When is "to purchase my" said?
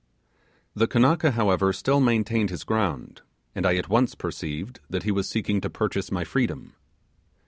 5.61-6.23